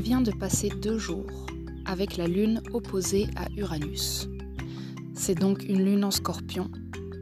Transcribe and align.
viens 0.00 0.22
de 0.22 0.32
passer 0.32 0.70
deux 0.70 0.98
jours 0.98 1.46
avec 1.84 2.16
la 2.16 2.26
lune 2.26 2.62
opposée 2.72 3.26
à 3.36 3.48
Uranus. 3.56 4.28
C'est 5.14 5.34
donc 5.34 5.62
une 5.64 5.84
lune 5.84 6.04
en 6.04 6.10
scorpion 6.10 6.70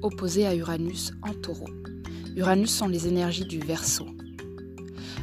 opposée 0.03 0.47
à 0.47 0.55
Uranus 0.55 1.13
en 1.23 1.35
taureau. 1.35 1.69
Uranus 2.37 2.71
sont 2.71 2.87
les 2.87 3.09
énergies 3.09 3.47
du 3.47 3.59
Verseau. 3.59 4.07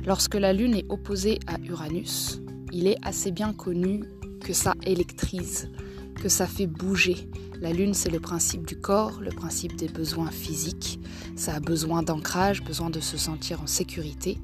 Lorsque 0.06 0.36
la 0.36 0.52
lune 0.52 0.76
est 0.76 0.86
opposée 0.90 1.40
à 1.48 1.58
Uranus, 1.62 2.42
il 2.74 2.88
est 2.88 2.98
assez 3.04 3.32
bien 3.32 3.54
connu 3.54 4.04
que 4.42 4.52
ça 4.52 4.74
électrise, 4.86 5.70
que 6.16 6.28
ça 6.28 6.48
fait 6.48 6.68
bouger. 6.68 7.30
La 7.62 7.72
lune, 7.72 7.94
c'est 7.94 8.12
le 8.12 8.20
principe 8.20 8.68
du 8.68 8.76
corps, 8.76 9.22
le 9.22 9.32
principe 9.32 9.78
des 9.78 9.88
besoins 9.88 10.30
physiques. 10.30 11.00
Ça 11.38 11.56
a 11.56 11.60
besoin 11.62 12.04
d'ancrage, 12.04 12.64
besoin 12.64 12.90
de 12.90 13.00
se 13.00 13.18
sentir 13.18 13.62
en 13.62 13.68
sécurité. 13.68 14.38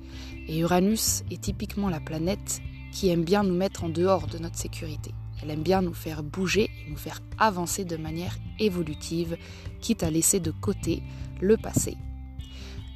Et 0.48 0.60
Uranus 0.60 1.24
est 1.30 1.42
typiquement 1.42 1.90
la 1.90 2.00
planète 2.00 2.62
qui 2.92 3.10
aime 3.10 3.24
bien 3.24 3.44
nous 3.44 3.56
mettre 3.56 3.84
en 3.84 3.90
dehors 3.90 4.28
de 4.28 4.38
notre 4.38 4.58
sécurité. 4.58 5.12
Elle 5.42 5.50
aime 5.50 5.64
bien 5.64 5.82
nous 5.82 5.94
faire 5.94 6.24
bouger 6.24 6.70
et 6.86 6.90
nous 6.90 6.98
faire 6.98 7.20
avancer 7.38 7.84
de 7.86 7.98
manière 7.98 8.38
évolutive, 8.60 9.38
quitte 9.80 10.04
à 10.04 10.12
laisser 10.12 10.40
de 10.40 10.52
côté 10.52 11.02
le 11.40 11.58
passé. 11.58 11.98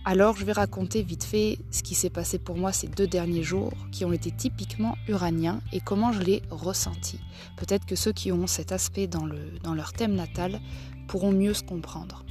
Alors 0.08 0.38
je 0.38 0.46
vais 0.46 0.52
raconter 0.52 1.02
vite 1.02 1.24
fait 1.24 1.58
ce 1.72 1.82
qui 1.82 1.96
s'est 1.96 2.12
passé 2.12 2.38
pour 2.38 2.58
moi 2.58 2.72
ces 2.72 2.88
deux 2.88 3.08
derniers 3.08 3.42
jours, 3.42 3.74
qui 3.92 4.06
ont 4.06 4.14
été 4.14 4.30
typiquement 4.30 4.96
uraniens, 5.08 5.62
et 5.74 5.80
comment 5.80 6.12
je 6.12 6.22
l'ai 6.22 6.44
ressenti. 6.52 7.20
Peut-être 7.58 7.88
que 7.88 7.96
ceux 7.96 8.12
qui 8.12 8.32
ont 8.32 8.46
cet 8.46 8.72
aspect 8.72 9.08
dans, 9.08 9.28
dans 9.64 9.74
leur 9.74 9.94
thème 9.94 10.14
natal 10.14 10.62
pourront 11.08 11.32
mieux 11.32 11.56
se 11.56 11.64
comprendre. 11.64 12.24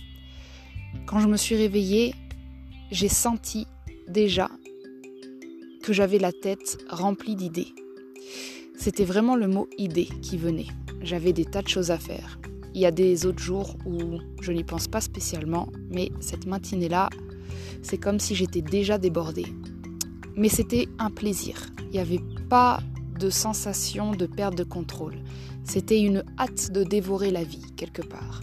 Quand 1.06 1.18
je 1.18 1.26
me 1.26 1.36
suis 1.36 1.56
réveillée, 1.56 2.14
j'ai 2.92 3.08
senti 3.08 3.66
déjà 4.06 4.48
que 5.84 5.92
j'avais 5.92 6.18
la 6.18 6.32
tête 6.32 6.78
remplie 6.88 7.36
d'idées. 7.36 7.74
C'était 8.74 9.04
vraiment 9.04 9.36
le 9.36 9.48
mot 9.48 9.68
idée 9.76 10.08
qui 10.22 10.38
venait. 10.38 10.68
J'avais 11.02 11.34
des 11.34 11.44
tas 11.44 11.60
de 11.60 11.68
choses 11.68 11.90
à 11.90 11.98
faire. 11.98 12.38
Il 12.74 12.80
y 12.80 12.86
a 12.86 12.90
des 12.90 13.26
autres 13.26 13.42
jours 13.42 13.76
où 13.84 14.18
je 14.40 14.50
n'y 14.50 14.64
pense 14.64 14.88
pas 14.88 15.02
spécialement, 15.02 15.68
mais 15.90 16.10
cette 16.20 16.46
matinée-là, 16.46 17.10
c'est 17.82 17.98
comme 17.98 18.18
si 18.18 18.34
j'étais 18.34 18.62
déjà 18.62 18.96
débordée. 18.96 19.46
Mais 20.36 20.48
c'était 20.48 20.88
un 20.98 21.10
plaisir. 21.10 21.66
Il 21.82 21.90
n'y 21.90 21.98
avait 21.98 22.24
pas 22.48 22.80
de 23.20 23.28
sensation 23.28 24.12
de 24.12 24.24
perte 24.24 24.56
de 24.56 24.64
contrôle. 24.64 25.16
C'était 25.64 26.00
une 26.00 26.24
hâte 26.38 26.72
de 26.72 26.82
dévorer 26.82 27.30
la 27.30 27.44
vie, 27.44 27.66
quelque 27.76 28.02
part. 28.02 28.40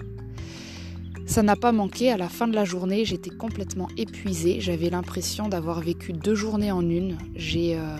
Ça 1.31 1.43
n'a 1.43 1.55
pas 1.55 1.71
manqué, 1.71 2.11
à 2.11 2.17
la 2.17 2.27
fin 2.27 2.45
de 2.45 2.53
la 2.53 2.65
journée, 2.65 3.05
j'étais 3.05 3.29
complètement 3.29 3.87
épuisée, 3.95 4.59
j'avais 4.59 4.89
l'impression 4.89 5.47
d'avoir 5.47 5.79
vécu 5.79 6.11
deux 6.11 6.35
journées 6.35 6.73
en 6.73 6.81
une. 6.81 7.17
J'ai, 7.35 7.77
euh, 7.77 7.95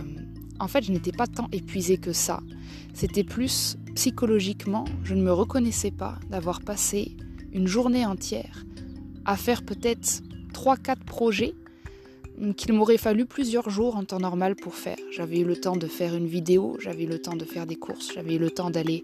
En 0.59 0.67
fait, 0.67 0.83
je 0.83 0.91
n'étais 0.91 1.13
pas 1.13 1.27
tant 1.27 1.47
épuisée 1.53 1.97
que 1.97 2.11
ça. 2.11 2.41
C'était 2.93 3.23
plus 3.23 3.77
psychologiquement, 3.95 4.83
je 5.05 5.13
ne 5.13 5.21
me 5.21 5.31
reconnaissais 5.31 5.91
pas 5.91 6.19
d'avoir 6.29 6.59
passé 6.59 7.15
une 7.53 7.67
journée 7.67 8.05
entière 8.05 8.65
à 9.23 9.37
faire 9.37 9.63
peut-être 9.63 10.21
3-4 10.53 10.97
projets 11.05 11.53
qu'il 12.55 12.73
m'aurait 12.73 12.97
fallu 12.97 13.25
plusieurs 13.25 13.69
jours 13.69 13.95
en 13.95 14.03
temps 14.03 14.19
normal 14.19 14.55
pour 14.55 14.75
faire. 14.75 14.97
J'avais 15.11 15.39
eu 15.39 15.45
le 15.45 15.55
temps 15.55 15.75
de 15.75 15.87
faire 15.87 16.15
une 16.15 16.27
vidéo, 16.27 16.77
j'avais 16.79 17.03
eu 17.03 17.07
le 17.07 17.19
temps 17.19 17.35
de 17.35 17.45
faire 17.45 17.65
des 17.65 17.75
courses, 17.75 18.11
j'avais 18.13 18.35
eu 18.35 18.39
le 18.39 18.49
temps 18.49 18.69
d'aller 18.69 19.03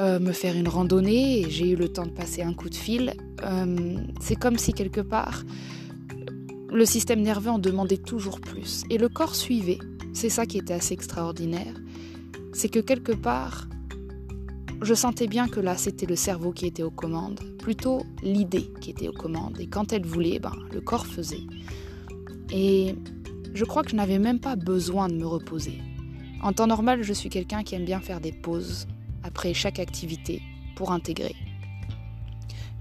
euh, 0.00 0.18
me 0.18 0.32
faire 0.32 0.56
une 0.56 0.68
randonnée, 0.68 1.46
j'ai 1.48 1.70
eu 1.70 1.76
le 1.76 1.88
temps 1.88 2.06
de 2.06 2.10
passer 2.10 2.42
un 2.42 2.54
coup 2.54 2.68
de 2.68 2.74
fil. 2.74 3.14
Euh, 3.42 3.96
c'est 4.20 4.36
comme 4.36 4.58
si 4.58 4.72
quelque 4.72 5.00
part, 5.00 5.44
le 6.72 6.84
système 6.84 7.22
nerveux 7.22 7.50
en 7.50 7.58
demandait 7.58 7.98
toujours 7.98 8.40
plus. 8.40 8.82
Et 8.90 8.98
le 8.98 9.08
corps 9.08 9.34
suivait. 9.34 9.78
C'est 10.12 10.28
ça 10.30 10.46
qui 10.46 10.58
était 10.58 10.74
assez 10.74 10.94
extraordinaire. 10.94 11.74
C'est 12.52 12.68
que 12.68 12.80
quelque 12.80 13.12
part, 13.12 13.68
je 14.82 14.94
sentais 14.94 15.26
bien 15.26 15.48
que 15.48 15.60
là, 15.60 15.76
c'était 15.76 16.06
le 16.06 16.16
cerveau 16.16 16.52
qui 16.52 16.66
était 16.66 16.82
aux 16.82 16.90
commandes, 16.90 17.40
plutôt 17.58 18.02
l'idée 18.22 18.70
qui 18.80 18.90
était 18.90 19.08
aux 19.08 19.12
commandes. 19.12 19.58
Et 19.60 19.66
quand 19.66 19.92
elle 19.92 20.04
voulait, 20.04 20.38
ben, 20.38 20.52
le 20.72 20.80
corps 20.80 21.06
faisait. 21.06 21.46
Et 22.56 22.94
je 23.52 23.64
crois 23.64 23.82
que 23.82 23.90
je 23.90 23.96
n'avais 23.96 24.20
même 24.20 24.38
pas 24.38 24.54
besoin 24.54 25.08
de 25.08 25.14
me 25.14 25.26
reposer. 25.26 25.80
En 26.40 26.52
temps 26.52 26.68
normal, 26.68 27.02
je 27.02 27.12
suis 27.12 27.28
quelqu'un 27.28 27.64
qui 27.64 27.74
aime 27.74 27.84
bien 27.84 27.98
faire 27.98 28.20
des 28.20 28.30
pauses, 28.30 28.86
après 29.24 29.54
chaque 29.54 29.80
activité 29.80 30.40
pour 30.76 30.92
intégrer. 30.92 31.34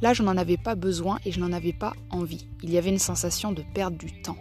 Là, 0.04 0.14
je 0.14 0.22
n'en 0.22 0.38
avais 0.38 0.58
pas 0.58 0.76
besoin 0.76 1.18
et 1.26 1.32
je 1.32 1.40
n'en 1.40 1.52
avais 1.52 1.74
pas 1.74 1.94
envie. 2.12 2.48
Il 2.62 2.70
y 2.72 2.78
avait 2.78 2.92
une 2.92 3.00
sensation 3.00 3.52
de 3.52 3.64
perdre 3.74 3.98
du 3.98 4.22
temps. 4.22 4.38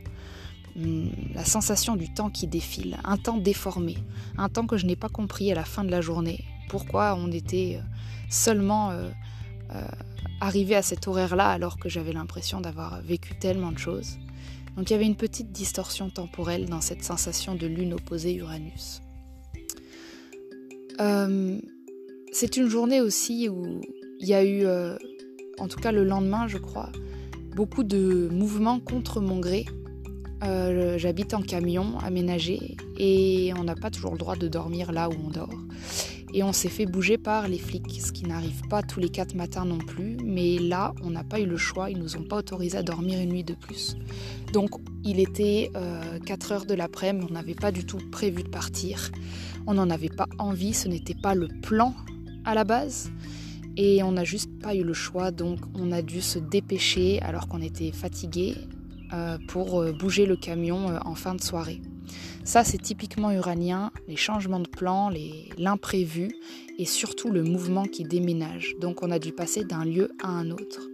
Hmm, 0.77 1.09
la 1.35 1.47
sensation 1.47 1.97
du 1.97 2.13
temps 2.13 2.29
qui 2.29 2.47
défile, 2.47 2.99
un 3.05 3.17
temps 3.17 3.39
déformé, 3.39 3.97
un 4.37 4.51
temps 4.51 4.67
que 4.67 4.77
je 4.77 4.85
n'ai 4.85 4.97
pas 4.97 5.09
compris 5.09 5.51
à 5.51 5.55
la 5.55 5.65
fin 5.65 5.83
de 5.83 5.91
la 5.91 6.03
journée. 6.03 6.45
Pourquoi 6.69 7.15
on 7.15 7.31
était 7.31 7.79
euh, 7.79 7.85
seulement 8.29 8.91
euh, 8.91 9.09
euh, 9.75 9.87
arrivé 10.41 10.75
à 10.75 10.83
cet 10.83 11.09
horaire-là 11.09 11.49
alors 11.49 11.79
que 11.79 11.89
j'avais 11.89 12.13
l'impression 12.13 12.61
d'avoir 12.61 13.01
vécu 13.01 13.35
tellement 13.39 13.73
de 13.73 13.79
choses. 13.79 14.19
Donc 14.77 14.91
il 14.91 14.93
y 14.93 14.97
avait 14.97 15.07
une 15.07 15.17
petite 15.17 15.53
distorsion 15.53 16.11
temporelle 16.11 16.67
dans 16.67 16.81
cette 16.81 17.05
sensation 17.05 17.55
de 17.55 17.67
lune 17.67 17.95
opposée 17.95 18.35
Uranus. 18.35 19.03
C'est 22.33 22.57
une 22.57 22.67
journée 22.67 23.03
aussi 23.03 23.51
où 23.51 23.83
il 24.19 24.27
y 24.27 24.33
a 24.33 24.43
eu, 24.43 24.65
euh, 24.65 24.97
en 25.59 25.69
tout 25.69 25.79
cas 25.79 25.93
le 25.93 26.03
lendemain, 26.03 26.49
je 26.49 26.57
crois, 26.57 26.91
beaucoup 27.55 27.85
de 27.85 28.29
mouvements 28.33 28.81
contre 28.81 29.21
mon 29.21 29.39
gré. 29.39 29.67
Euh, 30.43 30.97
j'habite 30.97 31.35
en 31.35 31.43
camion 31.43 31.99
aménagé 31.99 32.77
et 32.99 33.53
on 33.59 33.65
n'a 33.65 33.75
pas 33.75 33.91
toujours 33.91 34.13
le 34.13 34.19
droit 34.19 34.35
de 34.35 34.49
dormir 34.49 34.93
là 34.93 35.11
où 35.11 35.13
on 35.27 35.29
dort. 35.29 35.55
Et 36.33 36.43
on 36.43 36.55
s'est 36.55 36.71
fait 36.71 36.87
bouger 36.87 37.19
par 37.19 37.49
les 37.49 37.59
flics, 37.59 38.01
ce 38.01 38.13
qui 38.13 38.25
n'arrive 38.25 38.67
pas 38.71 38.83
tous 38.83 38.99
les 38.99 39.11
quatre 39.11 39.35
matins 39.35 39.67
non 39.67 39.79
plus. 39.79 40.17
Mais 40.25 40.59
là, 40.59 40.95
on 41.03 41.11
n'a 41.11 41.25
pas 41.25 41.39
eu 41.39 41.47
le 41.47 41.59
choix, 41.59 41.91
ils 41.91 41.99
nous 41.99 42.17
ont 42.17 42.25
pas 42.25 42.37
autorisé 42.39 42.79
à 42.79 42.83
dormir 42.83 43.21
une 43.21 43.29
nuit 43.29 43.45
de 43.45 43.55
plus. 43.55 43.97
Donc, 44.53 44.71
il 45.03 45.19
était 45.19 45.71
4 46.27 46.53
euh, 46.53 46.55
heures 46.55 46.67
de 46.67 46.75
l'après-midi, 46.75 47.27
on 47.29 47.33
n'avait 47.33 47.55
pas 47.55 47.73
du 47.73 47.85
tout 47.85 47.99
prévu 48.11 48.43
de 48.43 48.49
partir. 48.49 49.11
On 49.67 49.75
n'en 49.75 49.89
avait 49.91 50.11
pas 50.11 50.27
envie, 50.39 50.75
ce 50.75 50.89
n'était 50.89 51.15
pas 51.15 51.35
le 51.35 51.49
plan 51.63 51.95
à 52.45 52.55
la 52.55 52.65
base. 52.65 53.11
Et 53.77 54.03
on 54.03 54.13
n'a 54.13 54.25
juste 54.25 54.51
pas 54.61 54.75
eu 54.75 54.83
le 54.83 54.93
choix, 54.93 55.31
donc 55.31 55.59
on 55.75 55.93
a 55.93 56.03
dû 56.03 56.21
se 56.21 56.39
dépêcher 56.39 57.23
alors 57.23 57.49
qu'on 57.49 57.63
était 57.63 57.91
fatigué 57.91 58.57
euh, 59.15 59.39
pour 59.49 59.81
euh, 59.81 59.93
bouger 59.93 60.27
le 60.27 60.37
camion 60.37 60.99
en 61.03 61.15
fin 61.15 61.35
de 61.35 61.41
soirée. 61.41 61.81
Ça, 62.45 62.65
c'est 62.65 62.83
typiquement 62.83 63.31
uranien, 63.31 63.91
les 64.09 64.17
changements 64.17 64.61
de 64.61 64.69
plan, 64.69 65.11
l'imprévu 65.57 66.33
et 66.79 66.85
surtout 66.85 67.31
le 67.31 67.43
mouvement 67.43 67.85
qui 67.85 68.05
déménage. 68.05 68.75
Donc 68.81 69.03
on 69.03 69.11
a 69.11 69.19
dû 69.19 69.33
passer 69.33 69.65
d'un 69.65 69.85
lieu 69.85 70.11
à 70.23 70.29
un 70.29 70.51
autre. 70.51 70.92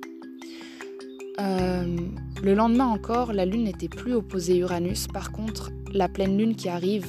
Le 1.39 2.55
lendemain 2.55 2.87
encore, 2.87 3.33
la 3.33 3.45
Lune 3.45 3.65
n'était 3.65 3.89
plus 3.89 4.15
opposée 4.15 4.59
Uranus. 4.59 5.07
Par 5.07 5.33
contre, 5.33 5.71
la 5.93 6.09
pleine 6.09 6.37
Lune 6.37 6.57
qui 6.57 6.69
arrive 6.69 7.07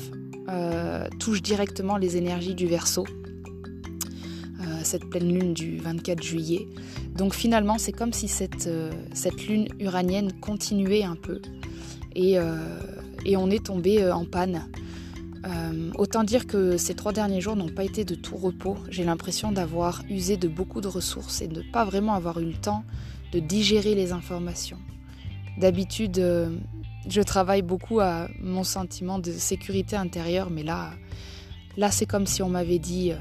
touche 1.20 1.42
directement 1.42 1.98
les 1.98 2.18
énergies 2.18 2.56
du 2.56 2.68
Verseau 2.68 3.06
cette 4.84 5.10
pleine 5.10 5.32
lune 5.32 5.54
du 5.54 5.78
24 5.78 6.24
juillet. 6.24 6.68
Donc 7.16 7.34
finalement, 7.34 7.78
c'est 7.78 7.92
comme 7.92 8.14
si 8.14 8.28
cette, 8.28 8.68
euh, 8.68 8.92
lune 9.48 9.68
uranienne 9.80 10.32
continuait 10.42 11.04
un 11.04 11.16
peu. 11.16 11.42
Et, 12.16 12.40
euh, 12.40 12.58
et 13.26 13.38
on 13.38 13.50
est 13.50 13.66
tombé 13.66 14.02
euh, 14.02 14.14
en 14.14 14.26
panne. 14.26 14.66
autant 15.98 16.24
dire 16.24 16.48
que 16.48 16.78
ces 16.78 16.96
trois 16.96 17.14
derniers 17.14 17.42
jours 17.42 17.56
n'ont 17.56 17.70
pas 17.70 17.84
été 17.84 18.04
de 18.04 18.16
tout 18.16 18.36
repos. 18.36 18.78
J'ai 18.90 19.04
l'impression 19.04 19.52
d'avoir 19.52 20.04
usé 20.10 20.38
de 20.38 20.48
beaucoup 20.48 20.82
de 20.82 20.88
ressources 20.88 21.42
et 21.42 21.48
de 21.48 21.62
ne 21.62 21.72
pas 21.72 21.86
vraiment 21.86 22.14
avoir 22.14 22.40
eu 22.40 22.46
le 22.46 22.60
temps 22.70 22.84
de 23.32 23.40
digérer 23.40 23.96
les 23.96 24.12
informations. 24.12 24.80
D'habitude, 25.58 26.16
je 27.08 27.22
travaille 27.22 27.62
beaucoup 27.62 28.00
à 28.00 28.28
mon 28.40 28.64
sentiment 28.64 29.20
de 29.20 29.32
sécurité 29.32 29.96
intérieure, 29.96 30.50
mais 30.50 30.64
là, 30.64 30.92
là 31.78 31.92
c'est 31.92 32.06
comme 32.06 32.26
si 32.26 32.42
on 32.42 32.50
m'avait 32.50 32.80
dit 32.80 33.12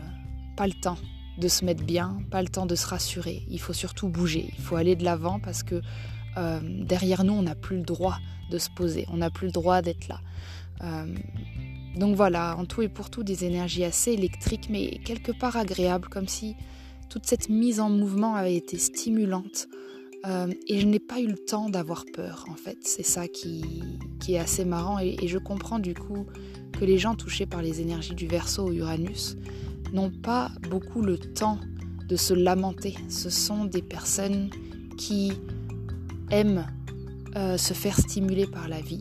pas 0.57 0.67
le 0.67 0.75
temps, 0.75 0.99
de 1.39 1.49
se 1.49 1.65
mettre 1.65 1.85
bien, 1.85 2.19
pas 2.31 2.43
le 2.43 2.49
temps 2.49 2.67
de 2.67 2.75
se 2.75 2.87
rassurer. 2.87 3.43
Il 3.49 3.61
faut 3.61 3.73
surtout 3.73 4.09
bouger, 4.09 4.53
il 4.59 4.63
faut 4.63 4.77
aller 4.77 4.97
de 4.97 5.05
l'avant 5.05 5.39
parce 5.39 5.63
que 5.63 5.81
euh, 6.37 6.61
derrière 6.63 7.25
nous, 7.25 7.33
on 7.33 7.43
n'a 7.43 7.55
plus 7.55 7.77
le 7.77 7.85
droit 7.85 8.19
de 8.51 8.59
se 8.59 8.69
poser, 8.71 9.07
on 9.13 9.19
n'a 9.19 9.31
plus 9.31 9.47
le 9.47 9.53
droit 9.53 9.81
d'être 9.81 10.09
là. 10.09 10.21
Euh, 10.83 11.07
donc 11.97 12.17
voilà, 12.17 12.57
en 12.57 12.65
tout 12.65 12.83
et 12.83 12.89
pour 12.89 13.11
tout, 13.11 13.23
des 13.23 13.45
énergies 13.45 13.85
assez 13.85 14.13
électriques, 14.13 14.69
mais 14.71 14.99
quelque 15.05 15.33
part 15.33 15.57
agréables, 15.57 16.09
comme 16.09 16.29
si 16.29 16.57
toute 17.09 17.27
cette 17.27 17.49
mise 17.49 17.81
en 17.81 17.89
mouvement 17.89 18.35
avait 18.35 18.57
été 18.57 18.79
stimulante. 18.79 19.69
Euh, 20.27 20.53
et 20.67 20.81
je 20.81 20.87
n'ai 20.87 20.99
pas 20.99 21.21
eu 21.21 21.27
le 21.27 21.39
temps 21.39 21.69
d'avoir 21.69 22.05
peur, 22.13 22.45
en 22.51 22.55
fait. 22.55 22.79
C'est 22.83 23.05
ça 23.05 23.29
qui, 23.29 23.65
est 24.29 24.39
assez 24.39 24.65
marrant. 24.65 24.99
Et, 24.99 25.17
je 25.27 25.39
comprends 25.39 25.79
du 25.79 25.95
coup 25.95 26.27
que 26.73 26.85
les 26.85 26.99
gens 26.99 27.15
touchés 27.15 27.47
par 27.47 27.63
les 27.63 27.81
énergies 27.81 28.15
du 28.15 28.27
Verseau 28.27 28.69
ou 28.69 28.73
Uranus 28.73 29.37
n'ont 29.93 30.11
pas 30.11 30.51
beaucoup 30.69 31.01
le 31.03 31.19
temps 31.19 31.59
de 32.09 32.17
se 32.17 32.35
lamenter. 32.35 32.95
Ce 33.09 33.31
sont 33.31 33.65
des 33.65 33.83
personnes 33.83 34.51
qui 34.97 35.33
aiment 36.31 36.67
euh, 37.37 37.57
se 37.57 37.73
faire 37.73 37.99
stimuler 37.99 38.47
par 38.47 38.69
la 38.69 38.81
vie. 38.81 39.01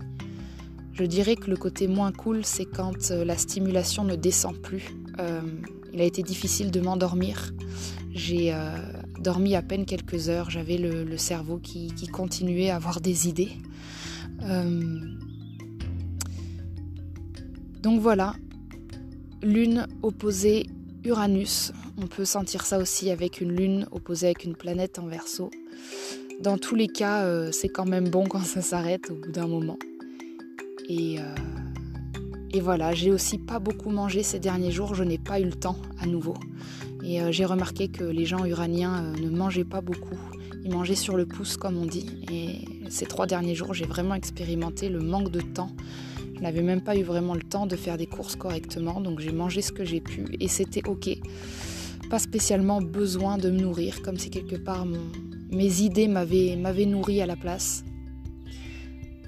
Je 0.93 1.03
dirais 1.03 1.35
que 1.35 1.49
le 1.49 1.57
côté 1.57 1.87
moins 1.87 2.11
cool, 2.11 2.45
c'est 2.45 2.65
quand 2.65 3.11
euh, 3.11 3.25
la 3.25 3.37
stimulation 3.37 4.03
ne 4.03 4.15
descend 4.15 4.57
plus. 4.57 4.95
Il 5.93 6.01
a 6.01 6.03
été 6.03 6.21
difficile 6.21 6.69
de 6.69 6.79
m'endormir. 6.79 7.51
J'ai 8.11 8.53
dormi 9.19 9.55
à 9.55 9.61
peine 9.61 9.85
quelques 9.85 10.29
heures. 10.29 10.49
J'avais 10.49 10.77
le, 10.77 11.17
cerveau 11.17 11.57
qui, 11.57 11.91
continuait 12.11 12.69
à 12.69 12.75
avoir 12.75 13.01
des 13.01 13.27
idées. 13.27 13.51
donc 17.81 18.01
voilà, 18.01 18.35
lune 19.41 19.87
opposée 20.03 20.67
Uranus. 21.03 21.71
On 21.97 22.07
peut 22.07 22.25
sentir 22.25 22.65
ça 22.65 22.77
aussi 22.77 23.09
avec 23.09 23.41
une 23.41 23.55
lune 23.55 23.87
opposée 23.91 24.27
avec 24.27 24.43
une 24.43 24.55
planète 24.55 24.99
en 24.99 25.07
verso. 25.07 25.49
Dans 26.41 26.57
tous 26.57 26.75
les 26.75 26.87
cas, 26.87 27.51
c'est 27.51 27.69
quand 27.69 27.85
même 27.85 28.09
bon 28.09 28.25
quand 28.25 28.43
ça 28.43 28.61
s'arrête 28.61 29.09
au 29.09 29.15
bout 29.15 29.31
d'un 29.31 29.47
moment. 29.47 29.77
Et, 30.87 31.19
euh, 31.19 31.35
et 32.51 32.61
voilà, 32.61 32.93
j'ai 32.93 33.11
aussi 33.11 33.37
pas 33.37 33.59
beaucoup 33.59 33.89
mangé 33.89 34.23
ces 34.23 34.39
derniers 34.39 34.71
jours, 34.71 34.95
je 34.95 35.03
n'ai 35.03 35.17
pas 35.17 35.39
eu 35.39 35.45
le 35.45 35.53
temps 35.53 35.77
à 35.99 36.05
nouveau. 36.05 36.35
Et 37.07 37.21
euh, 37.21 37.31
j'ai 37.31 37.45
remarqué 37.45 37.87
que 37.87 38.03
les 38.03 38.25
gens 38.25 38.43
uraniens 38.43 39.01
euh, 39.01 39.19
ne 39.19 39.29
mangeaient 39.29 39.63
pas 39.63 39.79
beaucoup. 39.79 40.19
Ils 40.65 40.71
mangeaient 40.71 40.95
sur 40.95 41.15
le 41.15 41.25
pouce, 41.25 41.55
comme 41.55 41.77
on 41.77 41.85
dit. 41.85 42.05
Et 42.29 42.89
ces 42.89 43.05
trois 43.05 43.25
derniers 43.25 43.55
jours, 43.55 43.73
j'ai 43.73 43.85
vraiment 43.85 44.13
expérimenté 44.13 44.89
le 44.89 44.99
manque 44.99 45.31
de 45.31 45.39
temps. 45.39 45.71
Je 46.35 46.41
n'avais 46.41 46.61
même 46.61 46.81
pas 46.81 46.97
eu 46.97 47.03
vraiment 47.03 47.33
le 47.33 47.41
temps 47.41 47.65
de 47.65 47.77
faire 47.77 47.97
des 47.97 48.07
courses 48.07 48.35
correctement, 48.35 48.99
donc 49.01 49.21
j'ai 49.21 49.31
mangé 49.31 49.61
ce 49.61 49.71
que 49.71 49.83
j'ai 49.83 50.01
pu 50.01 50.25
et 50.39 50.47
c'était 50.47 50.87
ok. 50.87 51.09
Pas 52.11 52.19
spécialement 52.19 52.79
besoin 52.79 53.39
de 53.39 53.49
me 53.49 53.59
nourrir, 53.59 54.03
comme 54.03 54.17
si 54.17 54.29
quelque 54.29 54.55
part 54.55 54.85
mes 55.49 55.81
idées 55.81 56.07
m'avaient 56.07 56.85
nourri 56.85 57.23
à 57.23 57.25
la 57.25 57.35
place. 57.35 57.83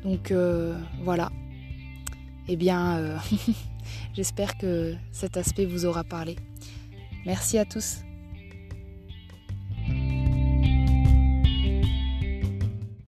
Donc 0.03 0.31
voilà, 1.03 1.31
eh 2.51 2.55
bien, 2.55 2.97
euh, 2.97 3.17
j'espère 4.15 4.57
que 4.57 4.95
cet 5.11 5.37
aspect 5.37 5.65
vous 5.65 5.85
aura 5.85 6.03
parlé. 6.03 6.35
Merci 7.25 7.57
à 7.57 7.65
tous. 7.65 8.03